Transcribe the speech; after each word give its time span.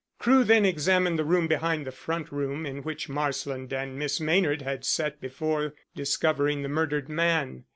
Crewe 0.17 0.43
then 0.43 0.65
examined 0.65 1.19
the 1.19 1.23
room 1.23 1.47
behind 1.47 1.85
the 1.85 1.91
front 1.91 2.31
room 2.31 2.65
in 2.65 2.81
which 2.81 3.07
Marsland 3.07 3.71
and 3.71 3.99
Miss 3.99 4.19
Maynard 4.19 4.63
had 4.63 4.83
sat 4.83 5.21
before 5.21 5.75
discovering 5.93 6.63
the 6.63 6.69
murdered 6.69 7.07
man. 7.07 7.65